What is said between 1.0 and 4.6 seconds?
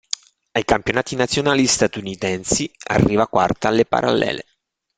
nazionali statunitensi arriva quarta alle parallele.